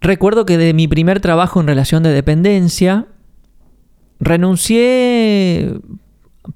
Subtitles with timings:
[0.00, 3.06] recuerdo que de mi primer trabajo en relación de dependencia,
[4.20, 5.80] renuncié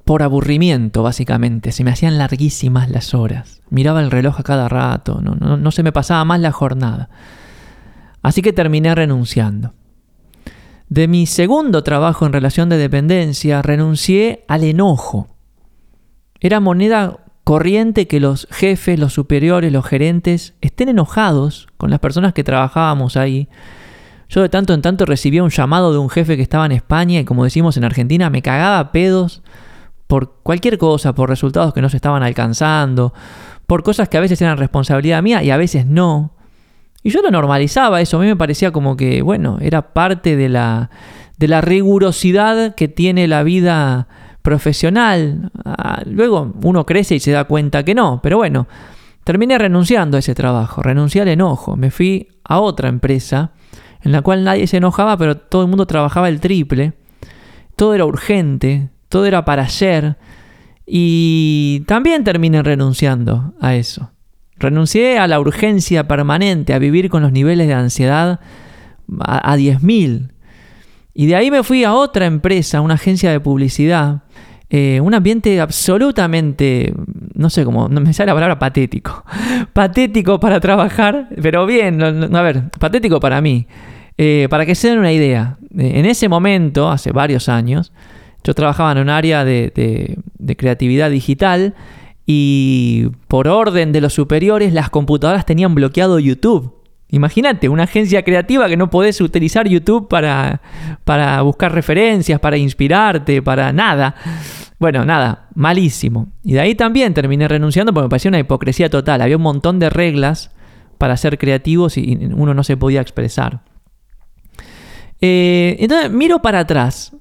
[0.04, 1.72] por aburrimiento, básicamente.
[1.72, 3.60] Se me hacían larguísimas las horas.
[3.70, 7.08] Miraba el reloj a cada rato, no, no, se me pasaba más la jornada.
[8.22, 9.74] Así que terminé renunciando.
[10.88, 15.28] De mi segundo trabajo en relación de dependencia, renuncié al enojo.
[16.38, 22.32] Era moneda corriente que los jefes, los superiores, los gerentes estén enojados con las personas
[22.32, 23.48] que trabajábamos ahí.
[24.28, 27.20] Yo de tanto en tanto recibía un llamado de un jefe que estaba en España
[27.20, 29.42] y como decimos en Argentina, me cagaba pedos
[30.06, 33.12] por cualquier cosa, por resultados que no se estaban alcanzando,
[33.66, 36.34] por cosas que a veces eran responsabilidad mía y a veces no.
[37.02, 40.48] Y yo lo normalizaba eso, a mí me parecía como que, bueno, era parte de
[40.48, 40.90] la,
[41.38, 44.06] de la rigurosidad que tiene la vida
[44.42, 45.50] profesional.
[45.64, 48.66] Ah, luego uno crece y se da cuenta que no, pero bueno,
[49.24, 53.52] terminé renunciando a ese trabajo, renuncié al enojo, me fui a otra empresa
[54.02, 56.92] en la cual nadie se enojaba, pero todo el mundo trabajaba el triple,
[57.76, 60.16] todo era urgente, todo era para ayer.
[60.86, 64.10] Y también terminé renunciando a eso.
[64.56, 68.40] Renuncié a la urgencia permanente, a vivir con los niveles de ansiedad
[69.20, 70.30] a, 10.000.
[71.14, 74.22] Y de ahí me fui a otra empresa, una agencia de publicidad.
[74.74, 76.94] Eh, un ambiente absolutamente,
[77.34, 79.22] no sé cómo, no me sale la palabra patético.
[79.74, 83.66] patético para trabajar, pero bien, a ver, patético para mí.
[84.16, 87.92] Eh, para que se den una idea, eh, en ese momento, hace varios años,
[88.44, 90.16] yo trabajaba en un área de,
[90.56, 91.74] creatividad digital
[92.24, 96.72] y por orden de los superiores las computadoras tenían bloqueado YouTube.
[97.12, 100.62] Imagínate, una agencia creativa que no podés utilizar YouTube para,
[101.04, 104.14] para buscar referencias, para inspirarte, para nada.
[104.78, 106.28] Bueno, nada, malísimo.
[106.42, 109.20] Y de ahí también terminé renunciando porque me parecía una hipocresía total.
[109.20, 110.52] Había un montón de reglas
[110.96, 113.60] para ser creativos y uno no se podía expresar.
[115.20, 117.14] Eh, entonces miro para atrás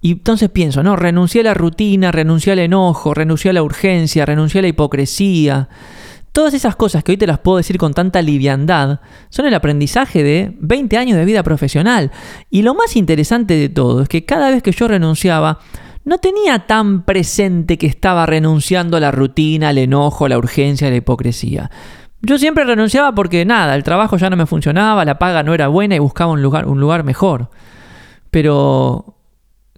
[0.00, 4.24] y entonces pienso, no, renuncié a la rutina, renuncié al enojo, renuncié a la urgencia,
[4.24, 5.68] renuncié a la hipocresía.
[6.32, 10.22] Todas esas cosas que hoy te las puedo decir con tanta liviandad son el aprendizaje
[10.22, 12.10] de 20 años de vida profesional.
[12.48, 15.58] Y lo más interesante de todo es que cada vez que yo renunciaba,
[16.04, 20.88] no tenía tan presente que estaba renunciando a la rutina, al enojo, a la urgencia,
[20.88, 21.70] a la hipocresía.
[22.22, 25.68] Yo siempre renunciaba porque nada, el trabajo ya no me funcionaba, la paga no era
[25.68, 27.50] buena y buscaba un lugar, un lugar mejor.
[28.30, 29.16] Pero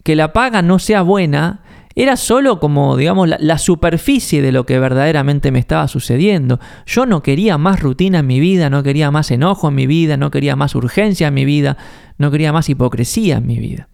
[0.04, 1.63] que la paga no sea buena
[1.96, 6.58] era solo como, digamos, la, superficie de lo que verdaderamente me estaba sucediendo.
[6.86, 10.16] Yo no quería más rutina en mi vida, no quería más enojo en mi vida,
[10.16, 11.76] no quería más urgencia en mi vida,
[12.18, 13.88] no quería más hipocresía en mi vida.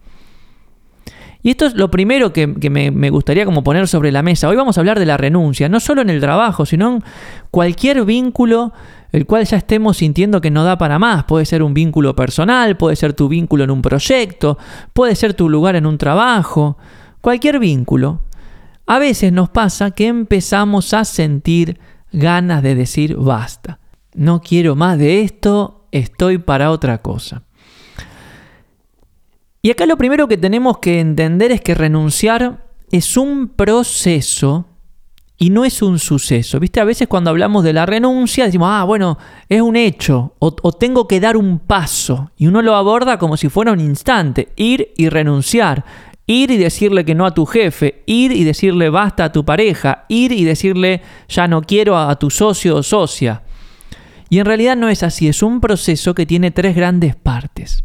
[1.43, 4.49] Y esto es lo primero que, me, gustaría como poner sobre la mesa.
[4.49, 7.05] Hoy vamos a hablar de la renuncia, no solo en el trabajo, sino en
[7.51, 8.73] cualquier vínculo
[9.13, 11.25] el cual ya estemos sintiendo que no da para más.
[11.25, 14.59] Puede ser un vínculo personal, puede ser tu vínculo en un proyecto,
[14.93, 16.79] puede ser tu lugar en un trabajo,
[17.21, 18.23] cualquier vínculo.
[18.87, 21.79] A veces nos pasa que empezamos a sentir
[22.13, 23.79] ganas de decir basta.
[24.15, 27.43] No quiero más de esto, estoy para otra cosa.
[29.63, 34.67] Y acá lo primero que tenemos que entender es que renunciar es un proceso
[35.37, 36.59] y no es un suceso.
[36.61, 36.81] ¿Viste?
[36.81, 41.07] A veces cuando hablamos de la renuncia decimos, ah, bueno, es un hecho o, tengo
[41.07, 42.31] que dar un paso.
[42.37, 45.85] Y uno lo aborda como si fuera un instante, ir y renunciar.
[46.27, 50.05] Ir y decirle que no a tu jefe, ir y decirle basta a tu pareja,
[50.09, 53.43] ir y decirle ya no quiero a tu socio o socia.
[54.29, 57.83] Y en realidad no es así, es un proceso que tiene tres grandes partes.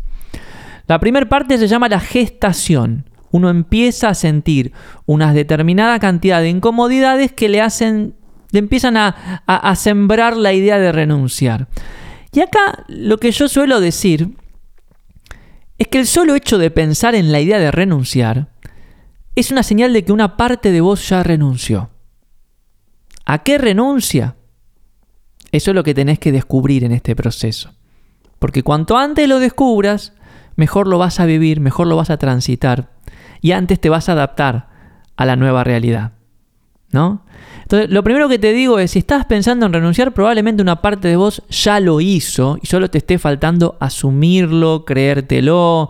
[0.88, 4.72] La primera parte se llama la gestación uno empieza a sentir
[5.06, 8.16] una determinada cantidad de incomodidades que le hacen,
[8.52, 9.10] le empiezan a,
[9.46, 11.68] a sembrar la idea de renunciar.
[12.32, 14.30] Y acá lo que yo suelo decir
[15.78, 18.50] es que el solo hecho de pensar en la idea de renunciar
[19.36, 21.90] es una señal de que una parte de vos ya renunció.
[23.26, 24.36] ¿A qué renuncia?
[25.52, 27.74] Eso es lo que tenés que descubrir en este proceso.
[28.40, 30.14] Porque cuanto antes lo descubras,
[30.56, 32.92] mejor lo vas a vivir, mejor lo vas a transitar
[33.42, 34.70] y antes te vas a adaptar
[35.18, 36.14] a la nueva realidad.
[36.92, 37.26] ¿No?
[37.66, 41.08] Entonces, lo primero que te digo es, si estás pensando en renunciar, probablemente una parte
[41.08, 45.90] de vos ya lo hizo y solo te esté faltando asumirlo, creértelo,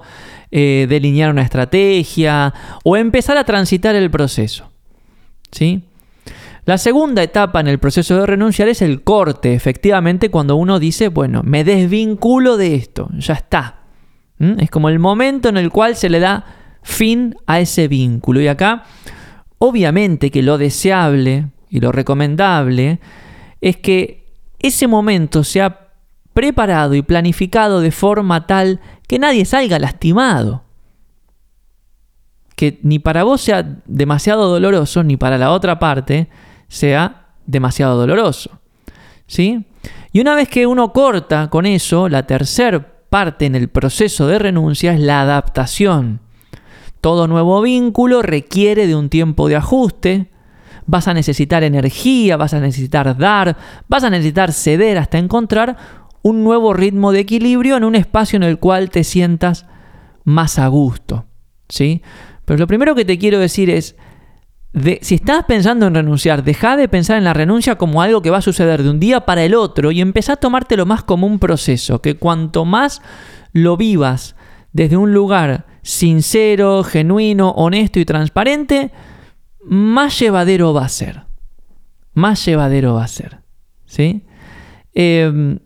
[0.51, 2.53] eh, delinear una estrategia
[2.85, 4.71] o empezar a transitar el proceso.
[5.51, 5.83] ¿Sí?
[6.63, 11.09] La segunda etapa en el proceso de renunciar es el corte, efectivamente, cuando uno dice,
[11.09, 13.81] bueno, me desvinculo de esto, ya está.
[14.39, 16.45] Es como el momento en el cual se le da
[16.81, 18.39] fin a ese vínculo.
[18.39, 18.83] Y acá,
[19.59, 22.99] obviamente que lo deseable y lo recomendable
[23.59, 25.89] es que ese momento sea
[26.33, 30.63] preparado y planificado de forma tal que nadie salga lastimado.
[32.55, 36.29] Que ni para vos sea demasiado doloroso, ni para la otra parte
[36.69, 38.61] sea demasiado doloroso.
[39.27, 39.65] ¿Sí?
[40.13, 44.39] Y una vez que uno corta con eso, la tercera parte en el proceso de
[44.39, 46.21] renuncia es la adaptación.
[47.01, 50.31] Todo nuevo vínculo requiere de un tiempo de ajuste.
[50.87, 55.77] Vas a necesitar energía, vas a necesitar dar, vas a necesitar ceder hasta encontrar
[56.21, 59.65] un nuevo ritmo de equilibrio en un espacio en el cual te sientas
[60.23, 61.25] más a gusto.
[61.69, 62.01] ¿sí?
[62.45, 63.95] Pero lo primero que te quiero decir es,
[65.01, 68.37] si estás pensando en renunciar, deja de pensar en la renuncia como algo que va
[68.37, 71.39] a suceder de un día para el otro y empezá a tomártelo más como un
[71.39, 73.01] proceso, que cuanto más
[73.53, 74.35] lo vivas
[74.73, 78.91] desde un lugar sincero, genuino, honesto y transparente,
[79.65, 81.23] más llevadero va a ser.
[82.13, 83.39] Más llevadero va a ser.
[83.85, 84.25] ¿Sí?
[84.93, 85.59] Em,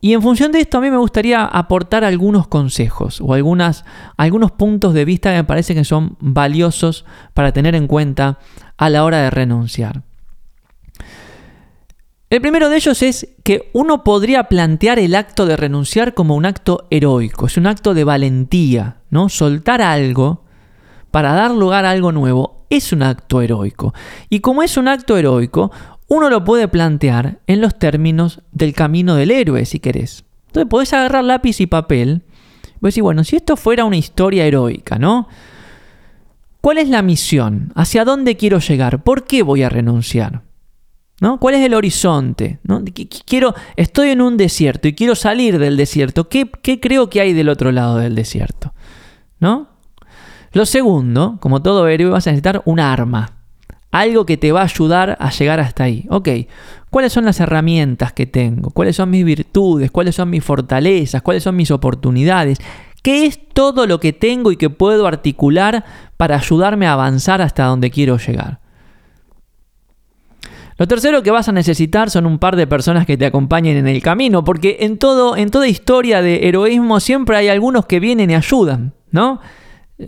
[0.00, 3.84] y en función de esto a mí me gustaría aportar algunos consejos o algunas,
[4.16, 7.04] algunos puntos de vista que me parece que son valiosos
[7.34, 8.38] para tener en cuenta
[8.76, 10.02] a la hora de renunciar.
[12.30, 16.46] El primero de ellos es que uno podría plantear el acto de renunciar como un
[16.46, 19.28] acto heroico, es un acto de valentía, ¿no?
[19.28, 20.42] Soltar algo
[21.10, 23.92] para dar lugar a algo nuevo es un acto heroico.
[24.30, 25.70] Y como es un acto heroico,
[26.08, 30.24] uno lo puede plantear en los términos del camino del héroe, si querés.
[30.46, 32.22] Entonces podés agarrar lápiz y papel
[32.66, 35.28] y decir, bueno, si esto fuera una historia heroica, ¿no?
[36.62, 37.72] ¿Cuál es la misión?
[37.74, 39.02] ¿Hacia dónde quiero llegar?
[39.02, 40.42] ¿Por qué voy a renunciar?
[41.20, 41.38] ¿No?
[41.38, 42.58] ¿Cuál es el horizonte?
[42.62, 42.82] ¿No?
[43.26, 46.28] Quiero, estoy en un desierto y quiero salir del desierto.
[46.28, 48.74] ¿Qué, ¿Qué, creo que hay del otro lado del desierto?
[49.40, 49.71] ¿No?
[50.52, 53.32] Lo segundo, como todo héroe, vas a necesitar un arma.
[53.90, 56.06] Algo que te va a ayudar a llegar hasta ahí.
[56.08, 56.28] Ok,
[56.90, 58.70] ¿cuáles son las herramientas que tengo?
[58.70, 59.90] ¿Cuáles son mis virtudes?
[59.90, 61.22] ¿Cuáles son mis fortalezas?
[61.22, 62.58] ¿Cuáles son mis oportunidades?
[63.02, 65.84] ¿Qué es todo lo que tengo y que puedo articular
[66.16, 68.60] para ayudarme a avanzar hasta donde quiero llegar?
[70.78, 73.88] Lo tercero que vas a necesitar son un par de personas que te acompañen en
[73.88, 78.30] el camino, porque en, todo, en toda historia de heroísmo siempre hay algunos que vienen
[78.30, 79.40] y ayudan, ¿no?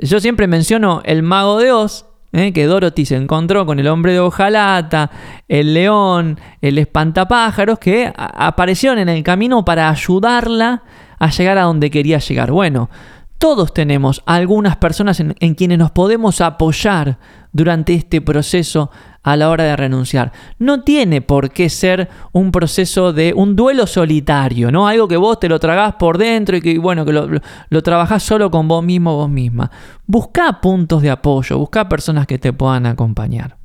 [0.02, 2.52] Yo siempre menciono el mago de Oz, ¿eh?
[2.52, 5.10] que Dorothy se encontró con el hombre de hojalata,
[5.48, 10.82] el león, el espantapájaros, que aparecieron en el camino para ayudarla
[11.18, 12.50] a llegar a donde quería llegar.
[12.50, 12.90] Bueno,
[13.38, 17.18] todos tenemos algunas personas en, quienes nos podemos apoyar
[17.52, 18.90] durante este proceso
[19.24, 20.30] a la hora de renunciar.
[20.60, 24.86] No tiene por qué ser un proceso de un duelo solitario, ¿no?
[24.86, 27.28] Algo que vos te lo tragás por dentro y que, bueno, que lo,
[27.68, 29.70] lo, trabajás solo con vos mismo, vos misma.
[30.06, 33.56] Busca puntos de apoyo, busca personas que te puedan acompañar.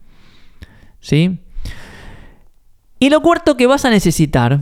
[1.00, 1.40] ¿Sí?
[2.98, 4.62] Y lo cuarto que vas a necesitar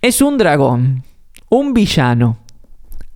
[0.00, 1.04] es un dragón,
[1.50, 2.38] un villano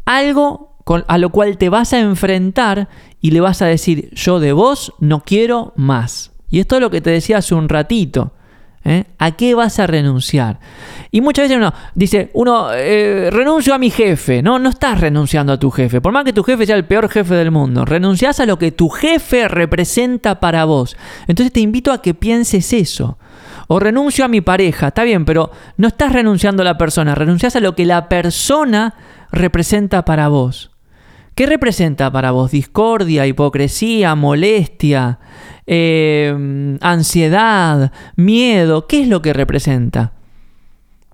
[0.05, 2.89] algo a lo cual te vas a enfrentar
[3.21, 6.32] y le vas a decir, yo de vos no quiero más.
[6.53, 8.31] Y esto es lo que te decía hace un ratito.
[8.85, 9.05] ¿eh?
[9.19, 10.61] ¿A qué vas a renunciar?
[11.11, 14.43] Y muchas veces uno dice, uno, eh, renuncio a mi jefe.
[14.43, 16.03] No, no estás renunciando a tu jefe.
[16.03, 18.71] Por más que tu jefe sea el peor jefe del mundo, renuncias a lo que
[18.71, 20.95] tu jefe representa para vos.
[21.27, 23.17] Entonces te invito a que pienses eso.
[23.67, 27.57] O renuncio a mi pareja, está bien, pero no estás renunciando a la persona, renuncias
[27.57, 28.95] a lo que la persona
[29.31, 30.72] representa para vos?
[31.35, 32.51] ¿Qué representa para vos?
[32.51, 35.19] Discordia, hipocresía, molestia,
[35.67, 38.87] eh, ansiedad, miedo.
[38.87, 40.13] ¿Qué es lo que representa?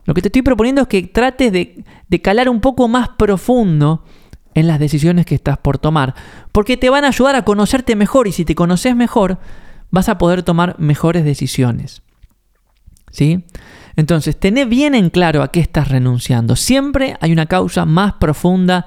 [0.05, 4.05] Lo que te estoy proponiendo es que trates de, de calar un poco más profundo
[4.55, 6.15] en las decisiones que estás por tomar,
[6.51, 9.39] porque te van a ayudar a conocerte mejor y si te conoces mejor,
[9.91, 12.03] vas a poder tomar mejores decisiones.
[13.11, 13.45] ¿Sí?
[13.97, 16.57] Entonces, tené bien en claro a qué estás renunciando.
[16.57, 18.87] Siempre hay una causa más profunda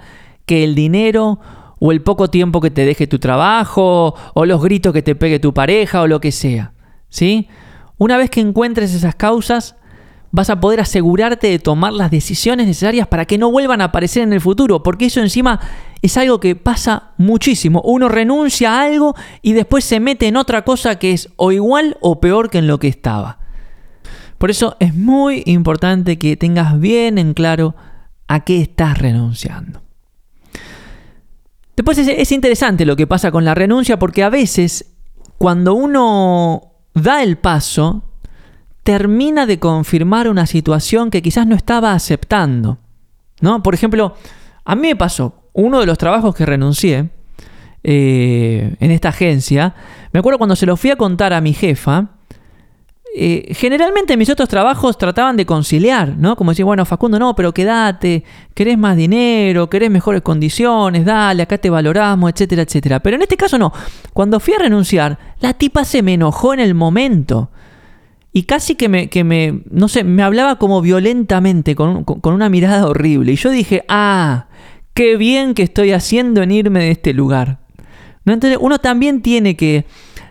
[0.51, 1.39] que el dinero
[1.79, 5.39] o el poco tiempo que te deje tu trabajo o los gritos que te pegue
[5.39, 6.73] tu pareja o lo que sea.
[7.07, 7.47] ¿Sí?
[7.97, 9.77] Una vez que encuentres esas causas,
[10.29, 14.23] vas a poder asegurarte de tomar las decisiones necesarias para que no vuelvan a aparecer
[14.23, 15.61] en el futuro, porque eso encima
[16.01, 17.81] es algo que pasa muchísimo.
[17.85, 21.95] Uno renuncia a algo y después se mete en otra cosa que es o igual
[22.01, 23.39] o peor que en lo que estaba.
[24.37, 27.73] Por eso es muy importante que tengas bien en claro
[28.27, 29.81] a qué estás renunciando.
[31.75, 34.93] Después es, interesante lo que pasa con la renuncia porque a veces
[35.37, 38.03] cuando uno da el paso,
[38.83, 42.77] termina de confirmar una situación que quizás no estaba aceptando.
[43.39, 43.63] ¿no?
[43.63, 44.15] Por ejemplo,
[44.65, 47.09] a mí me pasó, uno de los trabajos que renuncié
[47.83, 49.73] eh, en esta agencia,
[50.13, 52.09] me acuerdo cuando se lo fui a contar a mi jefa,
[53.13, 56.37] eh, generalmente mis otros trabajos trataban de conciliar, ¿no?
[56.37, 61.57] Como decir, bueno, Facundo, no, pero quédate, querés más dinero, querés mejores condiciones, dale, acá
[61.57, 63.01] te valoramos, etcétera, etcétera.
[63.01, 63.73] Pero en este caso no.
[64.13, 67.49] Cuando fui a renunciar, la tipa se me enojó en el momento.
[68.31, 72.87] Y casi que me, que me no sé, me hablaba como violentamente, con, una mirada
[72.87, 73.33] horrible.
[73.33, 74.47] Y yo dije, ah,
[74.93, 77.59] qué bien que estoy haciendo en irme de este lugar.
[78.23, 78.31] ¿No?
[78.31, 79.85] Entonces uno también tiene que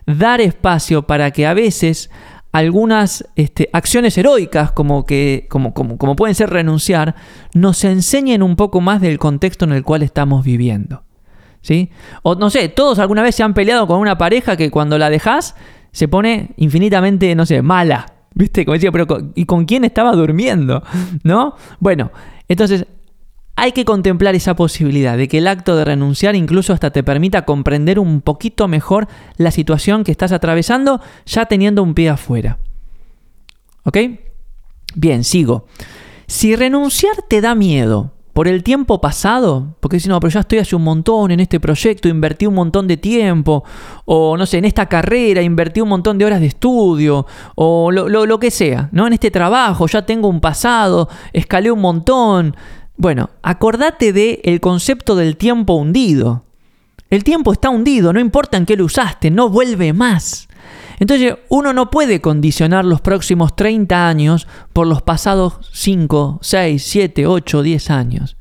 [0.06, 2.08] dar espacio para que a veces
[2.52, 7.14] algunas este, acciones heroicas, como, que, como, como, como pueden ser renunciar,
[7.54, 11.04] nos enseñen un poco más del contexto en el cual estamos viviendo.
[11.62, 11.90] ¿Sí?
[12.22, 15.10] O no sé, todos alguna vez se han peleado con una pareja que cuando la
[15.10, 15.54] dejas
[15.92, 18.14] se pone infinitamente, no sé, mala.
[18.32, 18.64] ¿Viste?
[18.64, 20.82] Como decía, pero ¿y con quién estaba durmiendo?
[21.24, 21.56] ¿No?
[21.80, 22.12] Bueno,
[22.48, 22.86] entonces
[23.56, 27.44] hay que contemplar esa posibilidad de que el acto de renunciar incluso hasta te permita
[27.44, 32.58] comprender un poquito mejor la situación que estás atravesando ya teniendo un pie afuera.
[33.84, 33.98] ¿Ok?
[34.94, 35.66] Bien, sigo.
[36.26, 40.58] Si renunciar te da miedo por el tiempo pasado, porque si no, pero ya estoy
[40.58, 43.64] hace un montón en este proyecto, invertí un montón de tiempo,
[44.04, 47.26] o no sé, en esta carrera invertí un montón de horas de estudio,
[47.56, 49.06] o lo, lo que sea, ¿no?
[49.06, 52.56] En este trabajo ya tengo un pasado, escalé un montón,
[53.00, 56.44] bueno, acordate del el concepto del tiempo hundido.
[57.08, 60.48] El tiempo está hundido, no importa en qué lo usaste, no vuelve más.
[60.98, 67.26] Entonces uno no puede condicionar los próximos 30 años por los pasados 5, 6, 7,
[67.26, 68.36] 8, 10 años.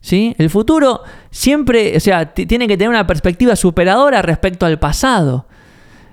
[0.00, 0.34] ¿Sí?
[0.36, 5.46] El futuro siempre, o sea, tiene que tener una perspectiva superadora respecto al pasado.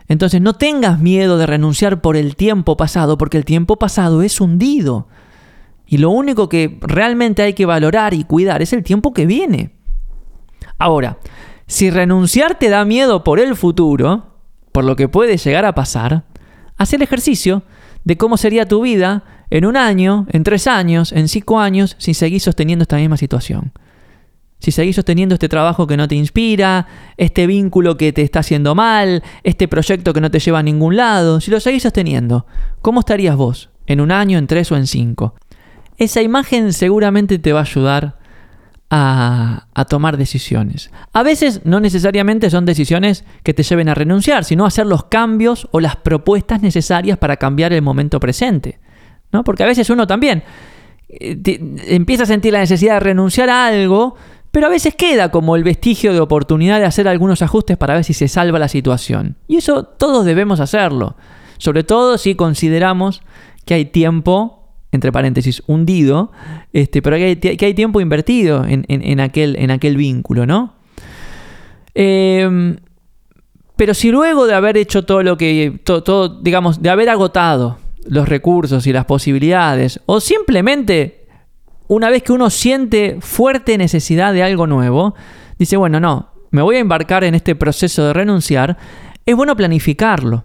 [0.07, 4.39] Entonces no tengas miedo de renunciar por el tiempo pasado, porque el tiempo pasado es
[4.39, 5.07] hundido.
[5.91, 9.71] Y lo único que realmente hay que valorar y cuidar es el tiempo que viene.
[10.77, 11.17] Ahora,
[11.65, 14.35] si renunciar te da miedo por el futuro,
[14.71, 16.25] por lo que puede llegar a pasar,
[16.77, 17.63] haz el ejercicio
[18.03, 22.13] de cómo sería tu vida en un año, en tres años, en cinco años, si
[22.13, 23.71] seguís sosteniendo esta misma situación.
[24.59, 26.85] Si seguís sosteniendo este trabajo que no te inspira,
[27.17, 30.97] este vínculo que te está haciendo mal, este proyecto que no te lleva a ningún
[30.97, 32.45] lado, si lo seguís sosteniendo,
[32.83, 33.71] ¿cómo estarías vos?
[33.87, 35.33] ¿En un año, en tres o en cinco?
[35.99, 38.17] Esa imagen seguramente te va a ayudar
[38.89, 40.91] a, tomar decisiones.
[41.13, 45.03] A veces no necesariamente son decisiones que te lleven a renunciar, sino a hacer los
[45.05, 48.79] cambios o las propuestas necesarias para cambiar el momento presente.
[49.31, 49.43] ¿no?
[49.43, 50.43] Porque a veces uno también
[51.09, 51.37] eh,
[51.87, 54.15] empieza a sentir la necesidad de renunciar a algo,
[54.51, 58.03] pero a veces queda como el vestigio de oportunidad de hacer algunos ajustes para ver
[58.03, 59.35] si se salva la situación.
[59.47, 61.15] Y eso todos debemos hacerlo,
[61.57, 63.21] sobre todo si consideramos
[63.65, 64.58] que hay tiempo
[64.91, 66.31] entre paréntesis, hundido,
[66.73, 70.73] este, pero que hay, que hay tiempo invertido en, aquel, en aquel vínculo, ¿no?
[71.93, 72.77] Em,
[73.75, 78.27] pero si luego de haber hecho todo lo que, todo, digamos, de haber agotado los
[78.27, 81.27] recursos y las posibilidades, o simplemente
[81.87, 85.15] una vez que uno siente fuerte necesidad de algo nuevo,
[85.57, 88.77] dice, bueno, no, me voy a embarcar en este proceso de renunciar,
[89.25, 90.43] es bueno planificarlo.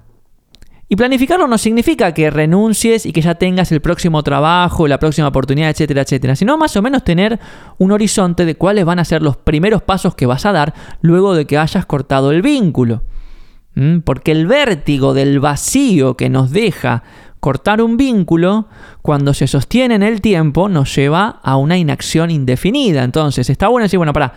[0.95, 5.27] Y planificarlo no significa que renuncies y que ya tengas el próximo trabajo, la próxima
[5.27, 7.41] oportunidad, etcétera, etcétera, sino más o menos tener
[7.79, 11.35] un horizonte de cuáles van a ser los primeros pasos que vas a dar luego
[11.35, 13.03] de que hayas cortado el vínculo.
[13.75, 14.03] ¿Mm?
[14.05, 17.03] Porque el vértigo del vacío que nos deja
[17.41, 18.69] cortar un vínculo,
[19.03, 23.03] cuando se sostiene en el tiempo, nos lleva a una inacción indefinida.
[23.03, 24.33] Entonces, está bueno decir, bueno, para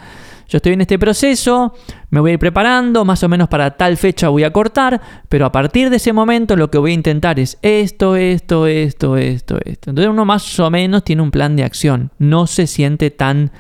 [0.48, 1.74] yo estoy en este proceso,
[2.10, 5.46] me voy a ir preparando, más o menos para tal fecha voy a cortar, pero
[5.46, 9.58] a partir de ese momento lo que voy a intentar es esto, esto, esto, esto,
[9.64, 9.90] esto.
[9.90, 13.52] Entonces uno más o menos tiene un plan de acción, no se siente tan,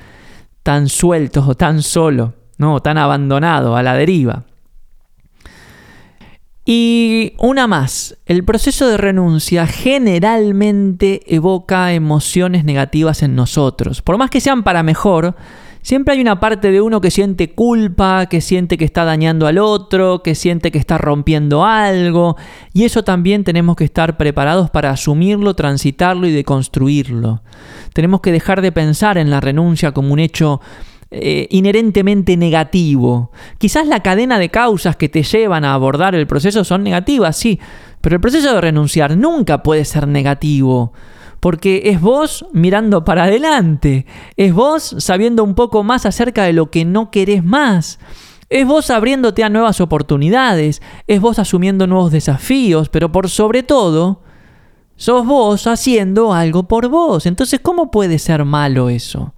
[0.63, 2.79] tan suelto o tan solo, ¿no?
[2.79, 4.45] tan abandonado a la deriva.
[6.69, 14.01] Y una más, el proceso de renuncia generalmente evoca emociones negativas en nosotros.
[14.01, 15.37] Por más que sean para mejor,
[15.87, 19.57] Siempre hay una parte de uno que siente culpa, que siente que está dañando al
[19.57, 22.35] otro, que siente que está rompiendo algo,
[22.73, 27.41] y eso también tenemos que estar preparados para asumirlo, transitarlo y deconstruirlo.
[27.93, 30.59] Tenemos que dejar de pensar en la renuncia como un hecho
[31.09, 33.31] eh, inherentemente negativo.
[33.57, 37.61] Quizás la cadena de causas que te llevan a abordar el proceso son negativas, sí,
[38.01, 40.91] pero el proceso de renunciar nunca puede ser negativo
[41.47, 46.69] porque es vos mirando para adelante, es vos sabiendo un poco más acerca de lo
[46.69, 47.99] que no querés más.
[48.49, 54.23] Es vos abriéndote a nuevas oportunidades, es vos asumiendo nuevos desafíos, pero por sobre todo,
[54.97, 57.25] sos vos haciendo algo por vos.
[57.25, 59.33] Entonces, ¿cómo puede ser malo eso?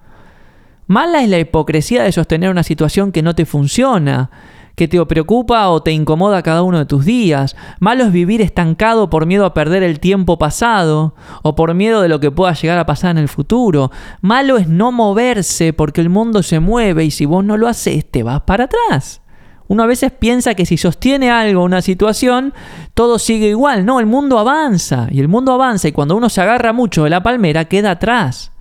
[0.87, 4.31] Mala es la hipocresía de sostener una situación que no te funciona,
[4.79, 7.57] que te preocupa o te incomoda cada uno de tus días.
[7.81, 12.07] Malo es vivir estancado por miedo a perder el tiempo pasado o por miedo de
[12.07, 13.91] lo que pueda llegar a pasar en el futuro.
[14.21, 18.09] Malo es no moverse porque el mundo se mueve y si vos no lo haces
[18.09, 19.21] te vas para atrás.
[19.67, 22.53] Uno a veces piensa que si sostiene algo, una situación,
[22.93, 23.85] todo sigue igual.
[23.85, 27.09] No, el mundo avanza y el mundo avanza y cuando uno se agarra mucho de
[27.09, 28.53] la palmera queda atrás.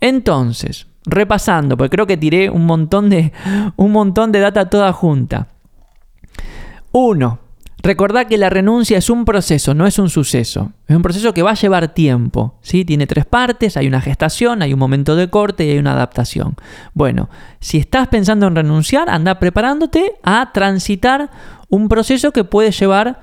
[0.00, 3.32] Entonces, repasando, porque creo que tiré un montón de,
[3.76, 5.48] un montón de data toda junta.
[6.92, 7.38] Uno,
[7.82, 10.70] Recordad que la renuncia es un proceso, no es un suceso.
[10.86, 12.54] Es un proceso que va a llevar tiempo.
[12.62, 12.84] ¿sí?
[12.84, 16.54] Tiene tres partes, hay una gestación, hay un momento de corte y hay una adaptación.
[16.94, 17.28] Bueno,
[17.58, 21.30] si estás pensando en renunciar, anda preparándote a transitar
[21.68, 23.20] un proceso que puede llevar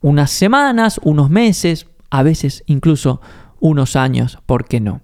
[0.00, 3.20] unas semanas, unos meses, a veces incluso
[3.60, 5.02] unos años, ¿por qué no?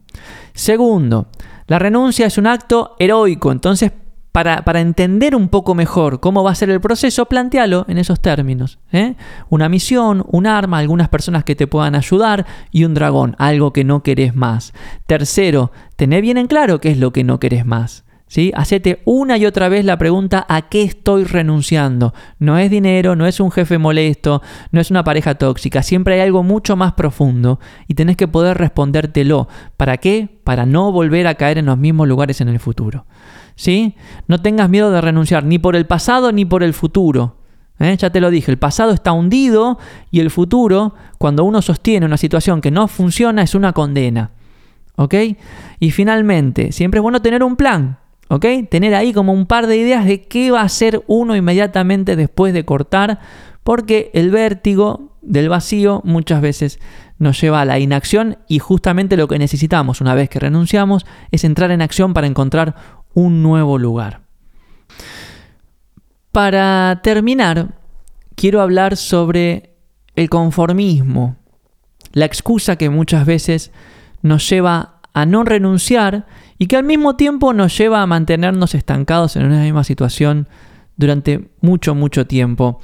[0.52, 1.28] Segundo,
[1.66, 3.92] la renuncia es un acto heroico, entonces
[4.36, 8.78] para, entender un poco mejor cómo va a ser el proceso, plantealo en esos términos.
[8.92, 9.14] ¿eh?
[9.48, 13.82] Una misión, un arma, algunas personas que te puedan ayudar y un dragón, algo que
[13.82, 14.74] no querés más.
[15.06, 18.04] Tercero, tené bien en claro qué es lo que no querés más.
[18.28, 18.52] ¿Sí?
[18.56, 22.12] Hacete una y otra vez la pregunta ¿a qué estoy renunciando?
[22.40, 24.42] No es dinero, no es un jefe molesto,
[24.72, 28.58] no es una pareja tóxica, siempre hay algo mucho más profundo y tenés que poder
[28.58, 29.46] respondértelo.
[29.76, 30.28] ¿Para qué?
[30.42, 33.06] Para no volver a caer en los mismos lugares en el futuro.
[33.56, 33.96] ¿sí?
[34.28, 37.36] No tengas miedo de renunciar, ni por el pasado ni por el futuro.
[37.80, 37.96] ¿eh?
[37.98, 39.78] Ya te lo dije, el pasado está hundido
[40.10, 44.30] y el futuro, cuando uno sostiene una situación que no funciona, es una condena.
[44.96, 45.14] ¿Ok?
[45.80, 47.98] Y finalmente, siempre es bueno tener un plan.
[48.28, 48.44] ¿Ok?
[48.70, 52.52] Tener ahí como un par de ideas de qué va a hacer uno inmediatamente después
[52.52, 53.20] de cortar,
[53.62, 56.78] porque el vértigo del vacío muchas veces
[57.18, 61.44] nos lleva a la inacción y justamente lo que necesitamos una vez que renunciamos es
[61.44, 62.74] entrar en acción para encontrar
[63.14, 64.20] un nuevo lugar.
[66.32, 67.78] Para terminar,
[68.34, 69.74] quiero hablar sobre
[70.16, 71.36] el conformismo,
[72.12, 73.72] la excusa que muchas veces
[74.22, 76.26] nos lleva a no renunciar
[76.58, 80.48] y que al mismo tiempo nos lleva a mantenernos estancados en una misma situación
[80.96, 82.80] durante mucho, mucho tiempo.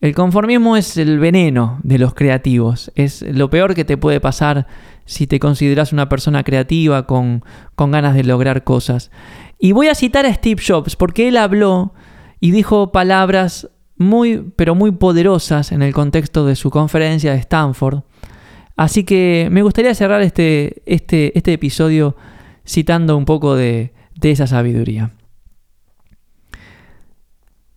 [0.00, 4.66] El conformismo es el veneno de los creativos, es lo peor que te puede pasar
[5.06, 7.42] si te consideras una persona creativa con,
[7.74, 9.10] con ganas de lograr cosas.
[9.58, 11.94] Y voy a citar a Steve Jobs porque él habló
[12.40, 18.02] y dijo palabras muy, pero muy poderosas en el contexto de su conferencia de Stanford.
[18.76, 22.16] Así que me gustaría cerrar este, este, este episodio
[22.66, 25.12] citando un poco de, esa sabiduría.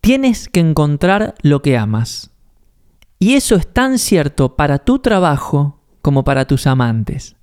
[0.01, 2.31] Tienes que encontrar lo que amas.
[3.19, 7.35] Y eso es tan cierto para tu trabajo como para tus amantes.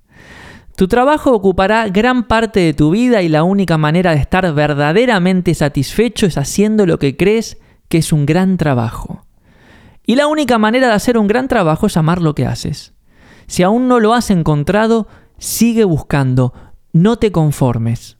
[0.75, 5.53] Tu trabajo ocupará gran parte de tu vida y la única manera de estar verdaderamente
[5.53, 9.25] satisfecho es haciendo lo que crees que es un gran trabajo.
[10.05, 12.93] Y la única manera de hacer un gran trabajo es amar lo que haces.
[13.47, 16.53] Si aún no lo has encontrado, sigue buscando,
[16.95, 18.17] no te conformes.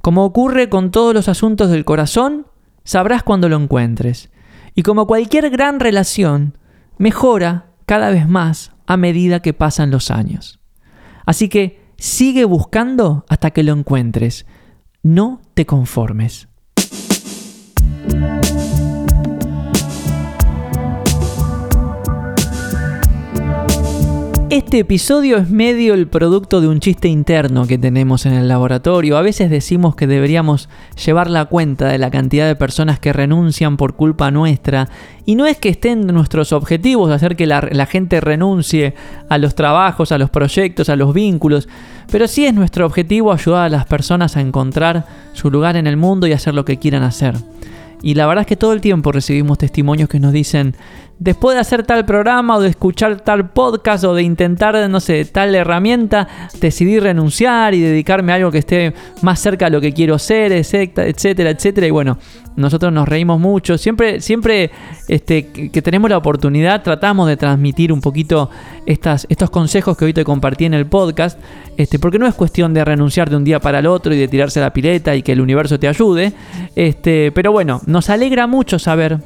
[0.00, 2.46] Como ocurre con todos los asuntos del corazón,
[2.82, 4.30] sabrás cuando lo encuentres.
[4.74, 6.56] Y como cualquier gran relación,
[6.96, 10.60] mejora cada vez más a medida que pasan los años.
[11.26, 14.46] Así que Sigue buscando hasta que lo encuentres.
[15.02, 16.48] No te conformes.
[24.54, 29.16] Este episodio es medio el producto de un chiste interno que tenemos en el laboratorio.
[29.16, 30.68] A veces decimos que deberíamos
[31.04, 34.88] llevar la cuenta de la cantidad de personas que renuncian por culpa nuestra.
[35.26, 38.94] Y no es que estén nuestros objetivos hacer que la, gente renuncie
[39.28, 41.68] a los trabajos, a los proyectos, a los vínculos.
[42.12, 45.96] Pero sí es nuestro objetivo ayudar a las personas a encontrar su lugar en el
[45.96, 47.34] mundo y hacer lo que quieran hacer.
[48.04, 50.76] Y la verdad es que todo el tiempo recibimos testimonios que nos dicen,
[51.18, 55.24] después de hacer tal programa o de escuchar tal podcast o de intentar, no sé,
[55.24, 56.28] tal herramienta,
[56.60, 60.52] decidí renunciar y dedicarme a algo que esté más cerca de lo que quiero ser,
[60.52, 61.86] etcétera, etcétera.
[61.86, 62.18] Y bueno,
[62.56, 63.78] nosotros nos reímos mucho.
[63.78, 64.70] Siempre, siempre
[65.08, 68.50] este, que tenemos la oportunidad, tratamos de transmitir un poquito
[68.86, 71.38] estas, estos consejos que hoy te compartí en el podcast.
[71.76, 74.28] Este, porque no es cuestión de renunciar de un día para el otro y de
[74.28, 76.32] tirarse la pileta y que el universo te ayude.
[76.76, 79.18] Este, pero bueno, nos alegra mucho saber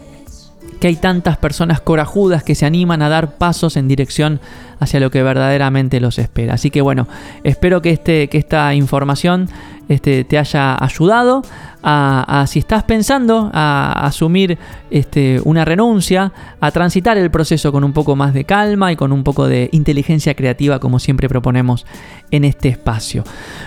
[0.80, 4.40] que hay tantas personas corajudas que se animan a dar pasos en dirección
[4.80, 6.54] hacia lo que verdaderamente los espera.
[6.54, 7.08] Así que bueno,
[7.44, 9.48] espero que, este, que esta información
[9.88, 11.42] este, te haya ayudado
[11.82, 14.58] a, si estás pensando a, asumir
[14.90, 19.12] este, una renuncia, a transitar el proceso con un poco más de calma y con
[19.12, 21.86] un poco de inteligencia creativa como siempre proponemos
[22.30, 23.24] en este espacio.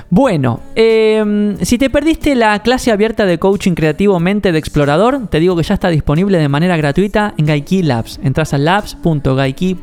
[0.10, 5.40] Bueno, em, si te perdiste la clase abierta de coaching creativo Mente de Explorador, te
[5.40, 8.20] digo que ya está disponible de manera gratuita en Gaiki Labs.
[8.24, 9.82] Entras a labs.gaiki.org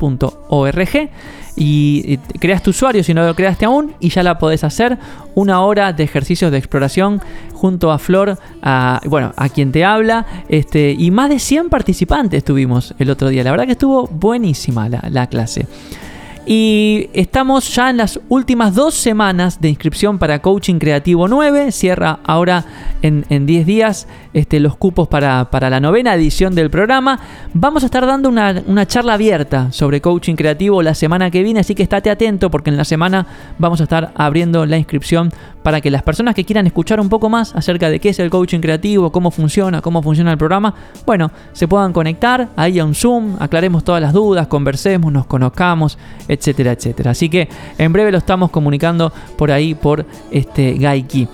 [1.60, 4.96] y creas tu usuario si no lo creaste aún y ya la podés hacer.
[5.38, 7.22] Una hora de ejercicios de exploración
[7.54, 12.42] junto a Flor, a, bueno, a quien te habla, este, y más de 100 participantes
[12.42, 13.44] tuvimos el otro día.
[13.44, 15.68] La verdad que estuvo buenísima la clase.
[16.50, 21.72] Y estamos ya en las últimas dos semanas de inscripción para Coaching Creativo 9.
[21.72, 22.64] Cierra ahora
[23.02, 27.20] en, 10 días este, los cupos para, la novena edición del programa.
[27.52, 31.60] Vamos a estar dando una, una, charla abierta sobre Coaching Creativo la semana que viene,
[31.60, 33.26] así que estate atento porque en la semana
[33.58, 35.30] vamos a estar abriendo la inscripción
[35.62, 38.30] para que las personas que quieran escuchar un poco más acerca de qué es el
[38.30, 40.72] coaching creativo, cómo funciona, cómo funciona el programa,
[41.04, 45.98] bueno, se puedan conectar ahí a un Zoom, aclaremos todas las dudas, conversemos, nos conozcamos,
[46.38, 47.10] etcétera, etcétera.
[47.10, 51.28] Así que en breve lo estamos comunicando por ahí por este Gaiki.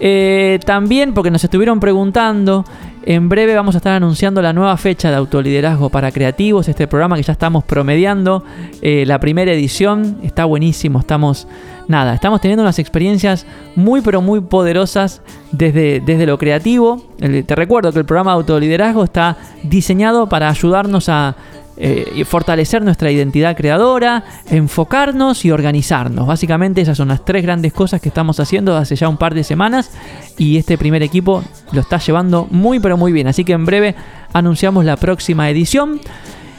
[0.00, 2.64] Eh, también porque nos estuvieron preguntando,
[3.04, 7.16] en breve vamos a estar anunciando la nueva fecha de autoliderazgo para creativos, este programa
[7.16, 8.44] que ya estamos promediando,
[8.80, 11.48] eh, la primera edición, está buenísimo, estamos
[11.88, 17.02] nada, estamos teniendo unas experiencias muy pero muy poderosas desde, desde lo creativo.
[17.18, 21.34] te recuerdo que el programa de autoliderazgo está diseñado para ayudarnos a
[21.80, 26.26] eh, fortalecer nuestra identidad creadora, enfocarnos y organizarnos.
[26.26, 29.44] Básicamente esas son las tres grandes cosas que estamos haciendo hace ya un par de
[29.44, 29.92] semanas
[30.36, 33.28] y este primer equipo lo está llevando muy pero muy bien.
[33.28, 33.94] Así que en breve
[34.32, 36.00] anunciamos la próxima edición.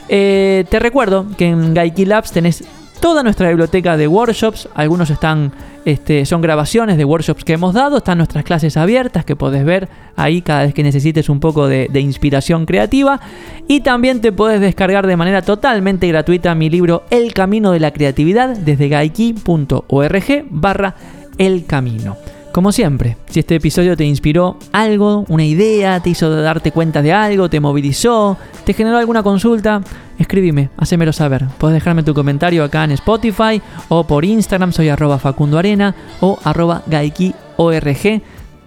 [0.08, 2.64] Eh, te recuerdo que en Gaiki Labs tenés
[3.00, 4.70] toda nuestra biblioteca de workshops.
[4.76, 5.52] Algunos están,
[5.86, 7.98] este, son grabaciones de workshops que hemos dado.
[7.98, 11.90] Están nuestras clases abiertas que podés ver ahí cada vez que necesites un poco de,
[12.00, 13.20] inspiración creativa.
[13.68, 17.92] Y también te puedes descargar de manera totalmente gratuita mi libro El Camino de la
[17.92, 20.96] Creatividad desde gaiki.org barra
[21.38, 22.39] El Camino.
[22.60, 27.14] Como siempre, si este episodio te inspiró algo, una idea, te hizo darte cuenta de
[27.14, 29.82] algo, te movilizó, te generó alguna consulta,
[30.18, 31.46] escríbeme, hacémelo saber.
[31.58, 36.38] Puedes dejarme tu comentario acá en Spotify o por Instagram, soy arroba Facundo Arena o
[36.44, 38.22] arroba GaikiORG.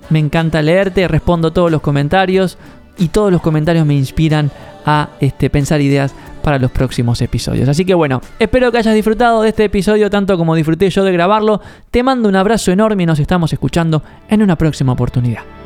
[0.08, 2.56] Me encanta leerte, respondo todos los comentarios
[2.96, 4.50] y todos los comentarios me inspiran
[4.84, 7.68] a este, pensar ideas para los próximos episodios.
[7.68, 11.12] Así que bueno, espero que hayas disfrutado de este episodio tanto como disfruté yo de
[11.12, 11.60] grabarlo.
[11.90, 15.61] Te mando un abrazo enorme y nos estamos escuchando en una próxima oportunidad.